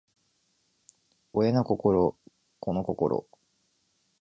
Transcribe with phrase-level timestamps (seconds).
[1.31, 2.17] 親の心
[2.59, 3.23] 子の心